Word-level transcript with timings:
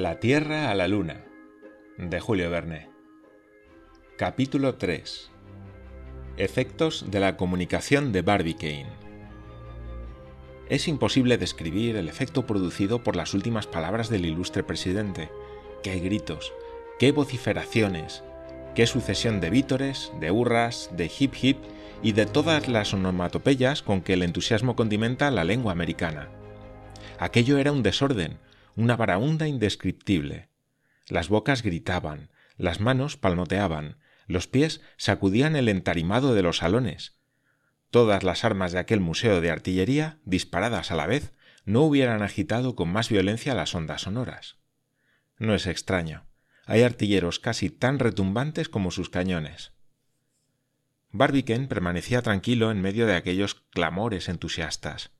La 0.00 0.18
Tierra 0.18 0.70
a 0.70 0.74
la 0.74 0.88
Luna, 0.88 1.26
de 1.98 2.20
Julio 2.20 2.48
Verne. 2.48 2.88
Capítulo 4.16 4.76
3. 4.76 5.30
Efectos 6.38 7.10
de 7.10 7.20
la 7.20 7.36
comunicación 7.36 8.10
de 8.10 8.22
Barbicane. 8.22 8.88
Es 10.70 10.88
imposible 10.88 11.36
describir 11.36 11.96
el 11.96 12.08
efecto 12.08 12.46
producido 12.46 13.04
por 13.04 13.14
las 13.14 13.34
últimas 13.34 13.66
palabras 13.66 14.08
del 14.08 14.24
ilustre 14.24 14.62
presidente. 14.62 15.28
Qué 15.82 16.00
gritos, 16.00 16.50
qué 16.98 17.12
vociferaciones, 17.12 18.22
qué 18.74 18.86
sucesión 18.86 19.38
de 19.38 19.50
vítores, 19.50 20.12
de 20.18 20.30
hurras, 20.30 20.88
de 20.96 21.12
hip 21.18 21.34
hip 21.42 21.58
y 22.02 22.12
de 22.12 22.24
todas 22.24 22.68
las 22.68 22.94
onomatopeyas 22.94 23.82
con 23.82 24.00
que 24.00 24.14
el 24.14 24.22
entusiasmo 24.22 24.76
condimenta 24.76 25.30
la 25.30 25.44
lengua 25.44 25.72
americana. 25.72 26.30
Aquello 27.18 27.58
era 27.58 27.70
un 27.70 27.82
desorden, 27.82 28.38
una 28.76 28.96
varaunda 28.96 29.46
indescriptible. 29.48 30.48
Las 31.08 31.28
bocas 31.28 31.62
gritaban, 31.62 32.30
las 32.56 32.80
manos 32.80 33.16
palmoteaban, 33.16 33.96
los 34.26 34.46
pies 34.46 34.80
sacudían 34.96 35.56
el 35.56 35.68
entarimado 35.68 36.34
de 36.34 36.42
los 36.42 36.58
salones. 36.58 37.16
Todas 37.90 38.22
las 38.22 38.44
armas 38.44 38.72
de 38.72 38.78
aquel 38.78 39.00
museo 39.00 39.40
de 39.40 39.50
artillería, 39.50 40.18
disparadas 40.24 40.90
a 40.90 40.96
la 40.96 41.06
vez, 41.06 41.32
no 41.64 41.82
hubieran 41.82 42.22
agitado 42.22 42.76
con 42.76 42.90
más 42.90 43.08
violencia 43.08 43.54
las 43.54 43.74
ondas 43.74 44.02
sonoras. 44.02 44.58
No 45.38 45.54
es 45.54 45.66
extraño. 45.66 46.26
Hay 46.66 46.82
artilleros 46.82 47.40
casi 47.40 47.70
tan 47.70 47.98
retumbantes 47.98 48.68
como 48.68 48.90
sus 48.90 49.10
cañones. 49.10 49.72
Barbicane 51.10 51.66
permanecía 51.66 52.22
tranquilo 52.22 52.70
en 52.70 52.80
medio 52.80 53.06
de 53.06 53.16
aquellos 53.16 53.54
clamores 53.54 54.28
entusiastas. 54.28 55.10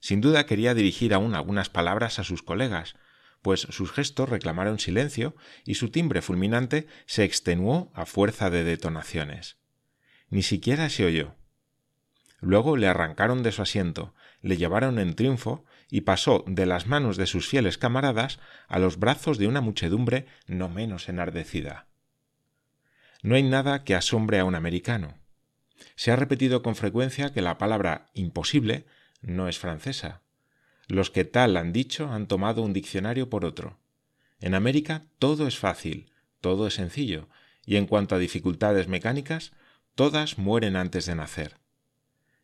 Sin 0.00 0.20
duda 0.20 0.46
quería 0.46 0.74
dirigir 0.74 1.14
aún 1.14 1.34
algunas 1.34 1.68
palabras 1.68 2.18
a 2.18 2.24
sus 2.24 2.42
colegas, 2.42 2.96
pues 3.42 3.60
sus 3.60 3.92
gestos 3.92 4.28
reclamaron 4.28 4.78
silencio 4.78 5.36
y 5.64 5.74
su 5.74 5.90
timbre 5.90 6.22
fulminante 6.22 6.86
se 7.06 7.24
extenuó 7.24 7.92
a 7.94 8.06
fuerza 8.06 8.50
de 8.50 8.64
detonaciones. 8.64 9.56
Ni 10.30 10.42
siquiera 10.42 10.88
se 10.90 11.04
oyó. 11.04 11.34
Luego 12.40 12.76
le 12.76 12.88
arrancaron 12.88 13.42
de 13.42 13.52
su 13.52 13.62
asiento, 13.62 14.14
le 14.42 14.56
llevaron 14.56 14.98
en 14.98 15.14
triunfo 15.14 15.64
y 15.90 16.02
pasó 16.02 16.44
de 16.46 16.66
las 16.66 16.86
manos 16.86 17.16
de 17.16 17.26
sus 17.26 17.48
fieles 17.48 17.78
camaradas 17.78 18.38
a 18.68 18.78
los 18.78 18.98
brazos 18.98 19.38
de 19.38 19.46
una 19.46 19.60
muchedumbre 19.60 20.26
no 20.46 20.68
menos 20.68 21.08
enardecida. 21.08 21.86
No 23.22 23.34
hay 23.34 23.42
nada 23.42 23.84
que 23.84 23.94
asombre 23.94 24.38
a 24.38 24.44
un 24.44 24.54
americano. 24.54 25.18
Se 25.94 26.10
ha 26.10 26.16
repetido 26.16 26.62
con 26.62 26.76
frecuencia 26.76 27.32
que 27.32 27.42
la 27.42 27.58
palabra 27.58 28.10
imposible 28.14 28.86
no 29.26 29.48
es 29.48 29.58
francesa. 29.58 30.22
Los 30.88 31.10
que 31.10 31.24
tal 31.24 31.56
han 31.56 31.72
dicho 31.72 32.10
han 32.10 32.28
tomado 32.28 32.62
un 32.62 32.72
diccionario 32.72 33.28
por 33.28 33.44
otro. 33.44 33.78
En 34.40 34.54
América 34.54 35.04
todo 35.18 35.46
es 35.46 35.58
fácil, 35.58 36.10
todo 36.40 36.68
es 36.68 36.74
sencillo, 36.74 37.28
y 37.66 37.76
en 37.76 37.86
cuanto 37.86 38.14
a 38.14 38.18
dificultades 38.18 38.86
mecánicas, 38.86 39.52
todas 39.94 40.38
mueren 40.38 40.76
antes 40.76 41.06
de 41.06 41.16
nacer. 41.16 41.56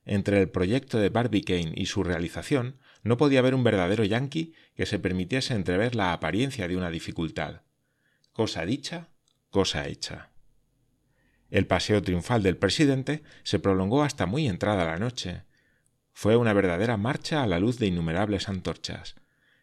Entre 0.04 0.40
el 0.40 0.50
proyecto 0.50 0.98
de 0.98 1.08
Barbicane 1.08 1.72
y 1.76 1.86
su 1.86 2.02
realización 2.02 2.78
no 3.04 3.16
podía 3.16 3.38
haber 3.38 3.54
un 3.54 3.62
verdadero 3.62 4.04
yanqui 4.04 4.52
que 4.74 4.86
se 4.86 4.98
permitiese 4.98 5.54
entrever 5.54 5.94
la 5.94 6.12
apariencia 6.12 6.66
de 6.66 6.76
una 6.76 6.90
dificultad. 6.90 7.62
Cosa 8.32 8.66
dicha, 8.66 9.10
cosa 9.50 9.86
hecha. 9.86 10.30
El 11.50 11.66
paseo 11.66 12.02
triunfal 12.02 12.42
del 12.42 12.56
presidente 12.56 13.22
se 13.44 13.60
prolongó 13.60 14.02
hasta 14.02 14.26
muy 14.26 14.48
entrada 14.48 14.84
la 14.84 14.98
noche, 14.98 15.44
fue 16.12 16.36
una 16.36 16.52
verdadera 16.52 16.96
marcha 16.96 17.42
a 17.42 17.46
la 17.46 17.58
luz 17.58 17.78
de 17.78 17.86
innumerables 17.86 18.48
antorchas. 18.48 19.16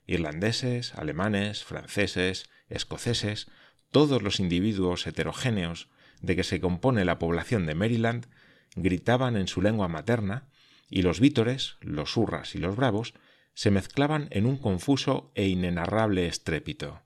Irlandeses, 0.06 0.96
alemanes, 0.96 1.64
franceses, 1.64 2.50
escoceses, 2.68 3.48
todos 3.92 4.22
los 4.22 4.40
individuos 4.40 5.08
heterogéneos 5.08 5.90
de 6.22 6.36
que 6.36 6.44
se 6.44 6.60
compone 6.60 7.06
la 7.06 7.20
población 7.20 7.66
de 7.66 7.76
Maryland 7.76 8.28
gritaban 8.76 9.36
en 9.38 9.48
su 9.48 9.62
lengua 9.62 9.88
materna, 9.88 10.48
y 10.90 11.04
los 11.04 11.20
vítores, 11.20 11.78
los 11.82 12.18
hurras 12.18 12.56
y 12.56 12.58
los 12.58 12.76
bravos 12.76 13.14
se 13.54 13.72
mezclaban 13.72 14.28
en 14.32 14.46
un 14.46 14.58
confuso 14.58 15.32
e 15.36 15.48
inenarrable 15.48 16.28
estrépito. 16.28 17.02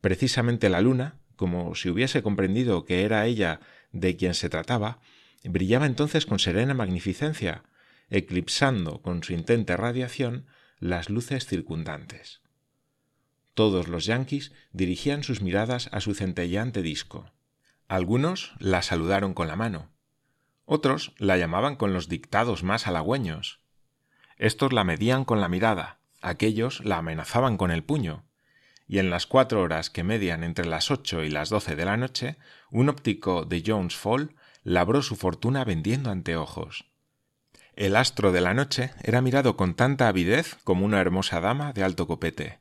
Precisamente 0.00 0.68
la 0.68 0.80
luna, 0.80 1.20
como 1.36 1.74
si 1.74 1.88
hubiese 1.88 2.22
comprendido 2.22 2.84
que 2.84 3.04
era 3.04 3.24
ella 3.26 3.60
de 3.92 4.16
quien 4.16 4.34
se 4.34 4.50
trataba, 4.50 5.00
brillaba 5.44 5.86
entonces 5.86 6.26
con 6.26 6.38
serena 6.38 6.74
magnificencia, 6.74 7.64
eclipsando 8.10 9.02
con 9.02 9.22
su 9.22 9.32
intente 9.32 9.76
radiación 9.76 10.46
las 10.78 11.10
luces 11.10 11.46
circundantes. 11.46 12.40
Todos 13.54 13.88
los 13.88 14.06
yanquis 14.06 14.52
dirigían 14.72 15.22
sus 15.22 15.42
miradas 15.42 15.88
a 15.92 16.00
su 16.00 16.14
centelleante 16.14 16.82
disco. 16.82 17.32
Algunos 17.88 18.54
la 18.58 18.82
saludaron 18.82 19.34
con 19.34 19.48
la 19.48 19.56
mano, 19.56 19.90
otros 20.70 21.14
la 21.16 21.38
llamaban 21.38 21.76
con 21.76 21.94
los 21.94 22.10
dictados 22.10 22.62
más 22.62 22.86
halagüeños. 22.86 23.60
Estos 24.36 24.74
la 24.74 24.84
medían 24.84 25.24
con 25.24 25.40
la 25.40 25.48
mirada, 25.48 25.98
aquellos 26.20 26.84
la 26.84 26.98
amenazaban 26.98 27.56
con 27.56 27.70
el 27.70 27.82
puño, 27.82 28.26
y 28.86 28.98
en 28.98 29.08
las 29.08 29.26
cuatro 29.26 29.62
horas 29.62 29.88
que 29.88 30.04
median 30.04 30.44
entre 30.44 30.66
las 30.66 30.90
ocho 30.90 31.24
y 31.24 31.30
las 31.30 31.48
doce 31.48 31.74
de 31.74 31.86
la 31.86 31.96
noche, 31.96 32.36
un 32.70 32.90
óptico 32.90 33.44
de 33.46 33.62
Jones 33.66 33.96
Fall 33.96 34.36
labró 34.62 35.00
su 35.00 35.16
fortuna 35.16 35.64
vendiendo 35.64 36.10
anteojos. 36.10 36.87
El 37.78 37.94
astro 37.94 38.32
de 38.32 38.40
la 38.40 38.54
noche 38.54 38.90
era 39.04 39.20
mirado 39.20 39.56
con 39.56 39.74
tanta 39.74 40.08
avidez 40.08 40.56
como 40.64 40.84
una 40.84 41.00
hermosa 41.00 41.40
dama 41.40 41.72
de 41.72 41.84
alto 41.84 42.08
copete. 42.08 42.58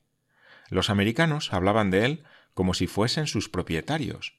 Los 0.69 0.91
americanos 0.91 1.53
hablaban 1.53 1.89
de 1.89 2.05
él 2.05 2.23
como 2.53 2.75
si 2.75 2.85
fuesen 2.85 3.25
sus 3.25 3.49
propietarios. 3.49 4.37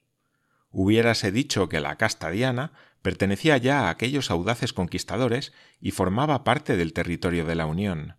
Hubiérase 0.70 1.32
dicho 1.32 1.68
que 1.68 1.80
la 1.80 1.96
casta 1.96 2.30
diana 2.30 2.74
pertenecía 3.02 3.56
ya 3.56 3.80
a 3.80 3.90
aquellos 3.90 4.30
audaces 4.30 4.72
conquistadores 4.72 5.52
y 5.80 5.90
formaba 5.90 6.44
parte 6.44 6.76
del 6.76 6.92
territorio 6.92 7.44
de 7.44 7.56
la 7.56 7.66
Unión. 7.66 8.14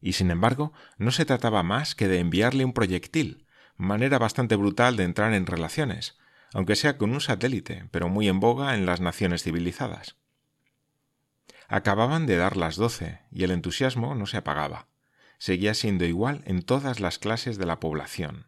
Y 0.00 0.14
sin 0.14 0.32
embargo, 0.32 0.72
no 0.98 1.12
se 1.12 1.24
trataba 1.24 1.62
más 1.62 1.94
que 1.94 2.08
de 2.08 2.18
enviarle 2.18 2.64
un 2.64 2.72
proyectil, 2.72 3.46
manera 3.76 4.18
bastante 4.18 4.56
brutal 4.56 4.96
de 4.96 5.04
entrar 5.04 5.34
en 5.34 5.46
relaciones, 5.46 6.18
aunque 6.52 6.74
sea 6.74 6.98
con 6.98 7.12
un 7.12 7.20
satélite, 7.20 7.86
pero 7.92 8.08
muy 8.08 8.26
en 8.26 8.40
boga 8.40 8.74
en 8.74 8.86
las 8.86 9.00
naciones 9.00 9.44
civilizadas. 9.44 10.16
Acababan 11.68 12.26
de 12.26 12.36
dar 12.36 12.56
las 12.56 12.76
doce 12.76 13.20
y 13.30 13.44
el 13.44 13.50
entusiasmo 13.50 14.14
no 14.14 14.26
se 14.26 14.36
apagaba. 14.36 14.88
Seguía 15.38 15.74
siendo 15.74 16.04
igual 16.04 16.42
en 16.46 16.62
todas 16.62 17.00
las 17.00 17.18
clases 17.18 17.58
de 17.58 17.66
la 17.66 17.80
población. 17.80 18.46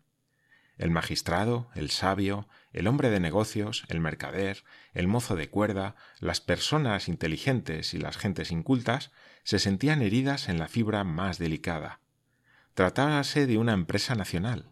El 0.78 0.90
magistrado, 0.90 1.68
el 1.74 1.90
sabio, 1.90 2.48
el 2.72 2.86
hombre 2.86 3.10
de 3.10 3.18
negocios, 3.18 3.84
el 3.88 4.00
mercader, 4.00 4.64
el 4.94 5.08
mozo 5.08 5.34
de 5.34 5.50
cuerda, 5.50 5.96
las 6.20 6.40
personas 6.40 7.08
inteligentes 7.08 7.94
y 7.94 7.98
las 7.98 8.16
gentes 8.16 8.52
incultas 8.52 9.10
se 9.42 9.58
sentían 9.58 10.02
heridas 10.02 10.48
en 10.48 10.58
la 10.58 10.68
fibra 10.68 11.02
más 11.02 11.38
delicada. 11.38 12.00
Tratábase 12.74 13.46
de 13.48 13.58
una 13.58 13.72
empresa 13.72 14.14
nacional. 14.14 14.70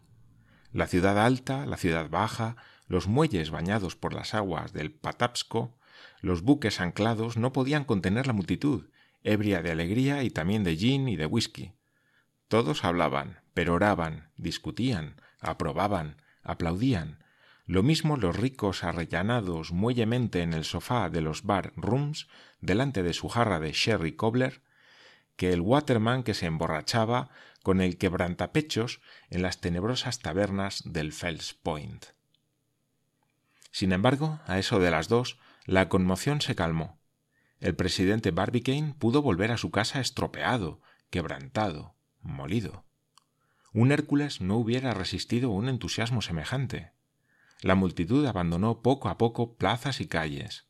La 0.71 0.87
ciudad 0.87 1.19
alta, 1.19 1.65
la 1.65 1.75
ciudad 1.75 2.09
baja, 2.09 2.55
los 2.87 3.07
muelles 3.07 3.51
bañados 3.51 3.97
por 3.97 4.13
las 4.13 4.33
aguas 4.33 4.71
del 4.71 4.93
Patapsco, 4.93 5.77
los 6.21 6.41
buques 6.41 6.79
anclados 6.81 7.37
no 7.37 7.53
podían 7.53 7.85
contener 7.85 8.27
la 8.27 8.33
multitud, 8.33 8.89
ebria 9.23 9.61
de 9.61 9.71
alegría 9.71 10.23
y 10.23 10.29
también 10.29 10.63
de 10.63 10.75
gin 10.75 11.07
y 11.07 11.15
de 11.15 11.25
whisky. 11.25 11.73
Todos 12.47 12.83
hablaban, 12.83 13.41
peroraban, 13.53 14.29
discutían, 14.37 15.21
aprobaban, 15.39 16.21
aplaudían. 16.43 17.23
Lo 17.65 17.83
mismo 17.83 18.15
los 18.15 18.35
ricos 18.35 18.83
arrellanados 18.83 19.71
muellemente 19.71 20.41
en 20.41 20.53
el 20.53 20.63
sofá 20.63 21.09
de 21.09 21.21
los 21.21 21.43
bar 21.43 21.73
rooms 21.75 22.27
delante 22.61 23.03
de 23.03 23.13
su 23.13 23.27
jarra 23.27 23.59
de 23.59 23.73
sherry 23.73 24.13
cobbler, 24.13 24.61
que 25.35 25.51
el 25.51 25.61
waterman 25.61 26.23
que 26.23 26.33
se 26.33 26.45
emborrachaba 26.45 27.29
con 27.63 27.81
el 27.81 27.97
quebrantapechos 27.97 29.01
en 29.29 29.41
las 29.41 29.59
tenebrosas 29.59 30.19
tabernas 30.19 30.83
del 30.85 31.11
Fells 31.11 31.53
Point. 31.53 32.05
Sin 33.71 33.91
embargo, 33.91 34.39
a 34.47 34.57
eso 34.57 34.79
de 34.79 34.89
las 34.89 35.09
dos, 35.09 35.37
la 35.67 35.89
conmoción 35.89 36.39
se 36.39 36.55
calmó. 36.55 36.97
El 37.59 37.75
presidente 37.75 38.31
Barbicane 38.31 38.95
pudo 38.97 39.21
volver 39.21 39.51
a 39.51 39.57
su 39.57 39.69
casa 39.69 39.99
estropeado, 39.99 40.81
quebrantado, 41.09 41.93
molido. 42.21 42.85
Un 43.73 43.91
Hércules 43.91 44.39
no 44.39 44.55
hubiera 44.55 44.93
resistido 44.93 45.49
un 45.49 45.67
entusiasmo 45.67 46.21
semejante. 46.21 46.93
La 47.61 47.75
multitud 47.75 48.25
abandonó 48.25 48.81
poco 48.81 49.09
a 49.09 49.17
poco 49.17 49.55
plazas 49.55 49.99
y 49.99 50.07
calles. 50.07 50.67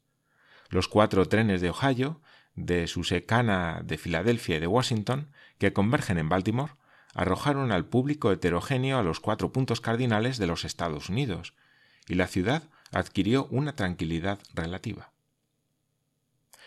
Los 0.69 0.87
cuatro 0.87 1.27
trenes 1.27 1.61
de 1.61 1.69
Ohio, 1.69 2.19
de 2.55 2.87
Susecana, 2.87 3.81
de 3.83 3.99
Filadelfia 3.99 4.57
y 4.57 4.59
de 4.59 4.67
Washington, 4.67 5.31
que 5.59 5.73
convergen 5.73 6.17
en 6.17 6.27
Baltimore, 6.27 6.73
arrojaron 7.13 7.71
al 7.71 7.85
público 7.85 8.31
heterogéneo 8.31 8.97
a 8.97 9.03
los 9.03 9.19
cuatro 9.19 9.51
puntos 9.51 9.79
cardinales 9.79 10.39
de 10.39 10.47
los 10.47 10.65
Estados 10.65 11.09
Unidos, 11.09 11.53
y 12.07 12.15
la 12.15 12.25
ciudad 12.25 12.63
adquirió 12.91 13.47
una 13.51 13.75
tranquilidad 13.75 14.39
relativa. 14.53 15.11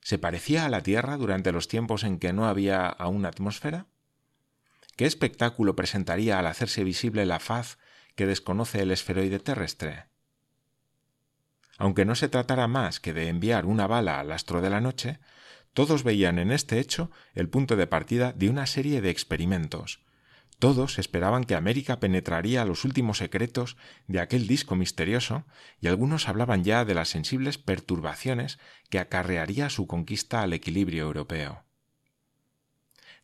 ¿Se 0.00 0.18
parecía 0.18 0.64
a 0.64 0.68
la 0.68 0.82
Tierra 0.82 1.16
durante 1.16 1.52
los 1.52 1.68
tiempos 1.68 2.04
en 2.04 2.18
que 2.18 2.32
no 2.32 2.46
había 2.46 2.86
aún 2.86 3.26
atmósfera? 3.26 3.86
¿Qué 4.96 5.06
espectáculo 5.06 5.76
presentaría 5.76 6.38
al 6.38 6.46
hacerse 6.46 6.84
visible 6.84 7.26
la 7.26 7.40
faz 7.40 7.78
que 8.14 8.26
desconoce 8.26 8.80
el 8.82 8.90
esferoide 8.90 9.38
terrestre? 9.38 10.06
Aunque 11.78 12.04
no 12.04 12.14
se 12.14 12.28
tratara 12.28 12.68
más 12.68 13.00
que 13.00 13.12
de 13.12 13.28
enviar 13.28 13.66
una 13.66 13.86
bala 13.86 14.20
al 14.20 14.30
astro 14.32 14.60
de 14.60 14.70
la 14.70 14.80
noche, 14.80 15.18
todos 15.72 16.04
veían 16.04 16.38
en 16.38 16.50
este 16.50 16.78
hecho 16.78 17.10
el 17.34 17.48
punto 17.48 17.76
de 17.76 17.86
partida 17.86 18.32
de 18.32 18.50
una 18.50 18.66
serie 18.66 19.00
de 19.00 19.10
experimentos, 19.10 20.00
todos 20.62 21.00
esperaban 21.00 21.42
que 21.42 21.56
América 21.56 21.98
penetraría 21.98 22.64
los 22.64 22.84
últimos 22.84 23.18
secretos 23.18 23.76
de 24.06 24.20
aquel 24.20 24.46
disco 24.46 24.76
misterioso 24.76 25.44
y 25.80 25.88
algunos 25.88 26.28
hablaban 26.28 26.62
ya 26.62 26.84
de 26.84 26.94
las 26.94 27.08
sensibles 27.08 27.58
perturbaciones 27.58 28.60
que 28.88 29.00
acarrearía 29.00 29.70
su 29.70 29.88
conquista 29.88 30.40
al 30.40 30.52
equilibrio 30.52 31.02
europeo. 31.02 31.64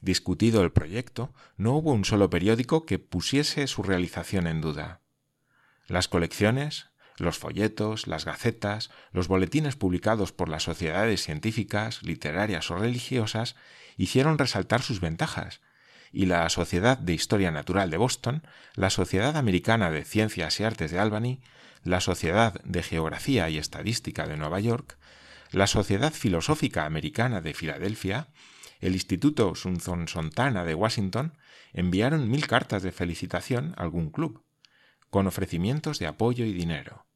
Discutido 0.00 0.64
el 0.64 0.72
proyecto, 0.72 1.32
no 1.56 1.74
hubo 1.76 1.92
un 1.92 2.04
solo 2.04 2.28
periódico 2.28 2.84
que 2.84 2.98
pusiese 2.98 3.68
su 3.68 3.84
realización 3.84 4.48
en 4.48 4.60
duda. 4.60 5.00
Las 5.86 6.08
colecciones, 6.08 6.88
los 7.20 7.38
folletos, 7.38 8.06
las 8.06 8.24
gacetas, 8.24 8.90
los 9.12 9.28
boletines 9.28 9.76
publicados 9.76 10.32
por 10.32 10.48
las 10.48 10.62
sociedades 10.62 11.22
científicas, 11.22 12.02
literarias 12.02 12.70
o 12.70 12.78
religiosas 12.78 13.56
hicieron 13.96 14.38
resaltar 14.38 14.82
sus 14.82 15.00
ventajas, 15.00 15.60
y 16.12 16.26
la 16.26 16.48
Sociedad 16.48 16.98
de 16.98 17.14
Historia 17.14 17.50
Natural 17.50 17.90
de 17.90 17.96
Boston, 17.96 18.42
la 18.74 18.90
Sociedad 18.90 19.36
Americana 19.36 19.90
de 19.90 20.04
Ciencias 20.04 20.58
y 20.60 20.64
Artes 20.64 20.90
de 20.90 20.98
Albany, 20.98 21.40
la 21.82 22.00
Sociedad 22.00 22.60
de 22.64 22.82
Geografía 22.82 23.48
y 23.50 23.58
Estadística 23.58 24.26
de 24.26 24.36
Nueva 24.36 24.60
York, 24.60 24.98
la 25.50 25.66
Sociedad 25.66 26.12
Filosófica 26.12 26.84
Americana 26.84 27.40
de 27.40 27.54
Filadelfia, 27.54 28.28
el 28.80 28.94
Instituto 28.94 29.54
Smithsonian 29.54 30.66
de 30.66 30.74
Washington 30.74 31.36
enviaron 31.72 32.30
mil 32.30 32.46
cartas 32.46 32.82
de 32.82 32.92
felicitación 32.92 33.74
a 33.76 33.82
algún 33.82 34.10
club, 34.10 34.44
con 35.10 35.26
ofrecimientos 35.26 35.98
de 35.98 36.06
apoyo 36.06 36.44
y 36.44 36.52
dinero. 36.52 37.07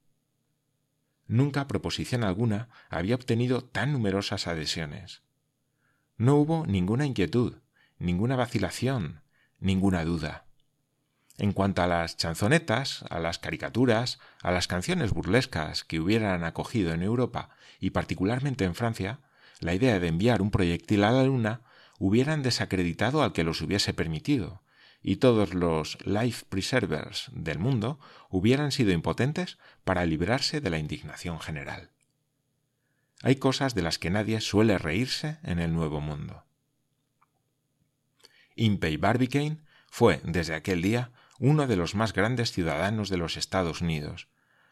Nunca 1.33 1.67
proposición 1.67 2.25
alguna 2.25 2.69
había 2.91 3.15
obtenido 3.15 3.65
tan 3.65 3.91
numerosas 3.95 4.47
adhesiones. 4.47 5.23
No 6.19 6.35
hubo 6.37 6.67
ninguna 6.67 7.07
inquietud, 7.07 7.55
ninguna 7.99 8.37
vacilación, 8.37 9.23
ninguna 9.59 10.05
duda. 10.05 10.45
En 11.39 11.55
cuanto 11.55 11.81
a 11.81 11.87
las 11.87 12.19
chanzonetas, 12.19 13.07
a 13.09 13.19
las 13.19 13.39
caricaturas, 13.39 14.19
a 14.43 14.51
las 14.51 14.69
canciones 14.69 15.15
burlescas 15.15 15.85
que 15.85 16.01
hubieran 16.01 16.45
acogido 16.45 16.93
en 16.93 17.03
Europa 17.03 17.49
y 17.81 17.93
particularmente 17.93 18.67
en 18.67 18.75
Francia, 18.75 19.21
la 19.59 19.73
idea 19.73 19.99
de 19.99 20.09
enviar 20.09 20.43
un 20.43 20.51
proyectil 20.51 21.03
a 21.03 21.13
la 21.13 21.25
Luna 21.25 21.63
hubieran 21.99 22.43
desacreditado 22.43 23.23
al 23.23 23.33
que 23.33 23.43
los 23.43 23.63
hubiese 23.63 23.95
permitido, 23.95 24.61
y 25.03 25.17
todos 25.17 25.55
los 25.55 25.99
life 26.07 26.45
preservers 26.49 27.31
del 27.33 27.59
mundo 27.59 27.99
hubieran 28.31 28.73
sido 28.73 28.93
impotentes 28.93 29.59
para 29.85 30.07
librarse 30.07 30.61
de 30.61 30.71
la 30.71 30.79
indignación 30.79 31.41
general. 31.41 31.91
Hay 33.23 33.37
cosas 33.37 33.75
de 33.75 33.83
las 33.83 33.99
que 33.99 34.11
nadie 34.11 34.41
suele 34.41 34.79
reírse 34.79 35.39
en 35.43 35.59
el 35.59 35.73
Nuevo 35.73 36.01
Mundo. 36.01 36.45
Impey 38.57 38.97
Barbicane 38.97 39.59
fue, 39.89 40.21
desde 40.25 40.55
aquel 40.55 40.83
día, 40.83 41.11
uno 41.39 41.67
de 41.67 41.77
los 41.77 41.95
más 41.95 42.13
grandes 42.13 42.53
ciudadanos 42.53 43.09
de 43.09 43.17
los 43.17 43.37
Estados 43.37 43.81
Unidos, 43.81 44.29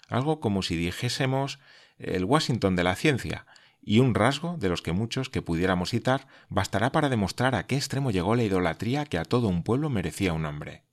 algo 0.09 0.41
como 0.41 0.63
si 0.63 0.77
dijésemos 0.77 1.59
el 1.99 2.25
Washington 2.25 2.77
de 2.77 2.85
la 2.85 2.97
ciencia, 2.97 3.47
y 3.83 4.01
un 4.01 4.15
rasgo 4.15 4.57
de 4.59 4.69
los 4.69 4.83
que 4.83 4.93
muchos 4.93 5.31
que 5.31 5.43
pudiéramos 5.43 5.91
citar 5.91 6.27
bastará 6.49 6.93
para 6.93 7.09
demostrar 7.09 7.55
a 7.55 7.67
qué 7.67 7.77
extremo 7.77 8.11
llegó 8.11 8.37
la 8.37 8.45
idolatría 8.45 9.07
que 9.07 9.19
a 9.19 9.25
todo 9.25 9.49
un 9.49 9.63
pueblo 9.63 9.91
merecía 9.91 10.33
un 10.33 10.45
hombre. 10.45 10.85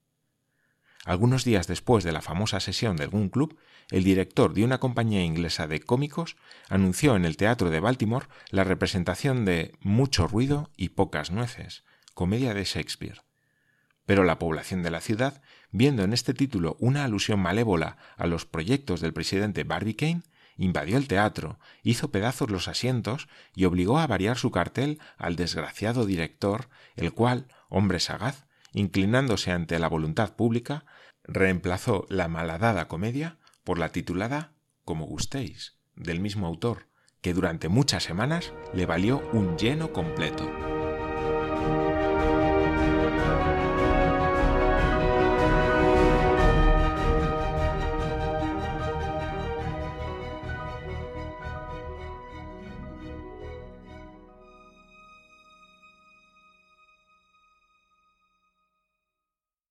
Algunos 1.06 1.46
días 1.46 1.68
después 1.68 2.04
de 2.04 2.12
la 2.12 2.22
famosa 2.22 2.60
sesión 2.60 2.98
del 2.98 3.10
Gun 3.10 3.30
Club, 3.30 3.58
el 3.92 4.04
director 4.04 4.54
de 4.54 4.66
una 4.66 4.80
compañía 4.80 5.24
inglesa 5.24 5.66
de 5.66 5.80
cómicos 5.80 6.36
anunció 6.68 7.16
en 7.16 7.24
el 7.24 7.38
Teatro 7.38 7.70
de 7.70 7.80
Baltimore 7.80 8.28
la 8.50 8.66
representación 8.66 9.46
de 9.46 9.74
Mucho 9.80 10.28
ruido 10.28 10.70
y 10.76 10.90
pocas 10.90 11.32
nueces, 11.32 11.86
comedia 12.14 12.54
de 12.54 12.66
Shakespeare. 12.66 13.22
Pero 14.06 14.26
la 14.26 14.38
población 14.38 14.84
de 14.84 14.92
la 14.92 15.00
ciudad, 15.00 15.42
viendo 15.72 16.04
en 16.04 16.12
este 16.12 16.34
título 16.34 16.76
una 16.80 17.06
alusión 17.06 17.40
malévola 17.40 17.98
a 18.18 18.28
los 18.28 18.46
proyectos 18.46 19.00
del 19.00 19.14
presidente 19.14 19.64
Barbicane, 19.64 20.24
invadió 20.58 20.98
el 20.98 21.08
teatro, 21.08 21.60
hizo 21.84 22.12
pedazos 22.12 22.50
los 22.50 22.68
asientos 22.68 23.28
y 23.56 23.66
obligó 23.66 24.00
a 24.00 24.08
variar 24.08 24.38
su 24.38 24.52
cartel 24.52 25.00
al 25.18 25.36
desgraciado 25.36 26.06
director, 26.06 26.70
el 26.96 27.14
cual, 27.14 27.48
hombre 27.70 28.00
sagaz, 28.00 28.46
inclinándose 28.74 29.52
ante 29.52 29.80
la 29.80 29.88
voluntad 29.88 30.36
pública, 30.36 30.86
reemplazó 31.24 32.06
la 32.10 32.28
malhadada 32.28 32.88
comedia 32.88 33.38
por 33.64 33.78
la 33.80 33.90
titulada 33.90 34.54
Como 34.84 35.06
gustéis, 35.06 35.78
del 35.96 36.20
mismo 36.20 36.48
autor, 36.48 36.88
que 37.22 37.34
durante 37.34 37.70
muchas 37.70 38.04
semanas 38.04 38.54
le 38.74 38.86
valió 38.86 39.22
un 39.34 39.58
lleno 39.58 39.92
completo. 39.92 40.67